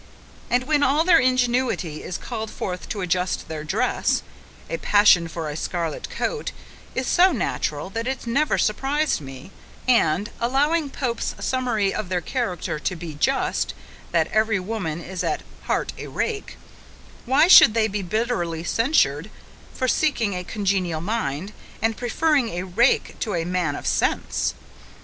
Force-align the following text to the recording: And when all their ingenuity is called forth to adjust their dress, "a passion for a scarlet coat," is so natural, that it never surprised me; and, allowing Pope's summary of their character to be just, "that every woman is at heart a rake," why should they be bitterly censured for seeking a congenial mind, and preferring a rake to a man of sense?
And 0.49 0.63
when 0.63 0.81
all 0.81 1.03
their 1.03 1.19
ingenuity 1.19 2.01
is 2.01 2.17
called 2.17 2.49
forth 2.49 2.89
to 2.89 3.01
adjust 3.01 3.47
their 3.47 3.63
dress, 3.63 4.23
"a 4.67 4.77
passion 4.79 5.27
for 5.27 5.47
a 5.47 5.55
scarlet 5.55 6.09
coat," 6.09 6.51
is 6.95 7.05
so 7.05 7.31
natural, 7.31 7.91
that 7.91 8.07
it 8.07 8.25
never 8.25 8.57
surprised 8.57 9.21
me; 9.21 9.51
and, 9.87 10.31
allowing 10.39 10.89
Pope's 10.89 11.35
summary 11.39 11.93
of 11.93 12.09
their 12.09 12.19
character 12.19 12.79
to 12.79 12.95
be 12.95 13.13
just, 13.13 13.75
"that 14.11 14.25
every 14.29 14.59
woman 14.59 15.03
is 15.03 15.23
at 15.23 15.43
heart 15.65 15.93
a 15.99 16.07
rake," 16.07 16.57
why 17.27 17.47
should 17.47 17.75
they 17.75 17.87
be 17.87 18.01
bitterly 18.01 18.63
censured 18.63 19.29
for 19.71 19.87
seeking 19.87 20.33
a 20.33 20.43
congenial 20.43 20.99
mind, 21.01 21.53
and 21.79 21.95
preferring 21.95 22.49
a 22.49 22.63
rake 22.65 23.19
to 23.19 23.35
a 23.35 23.45
man 23.45 23.75
of 23.75 23.85
sense? 23.85 24.55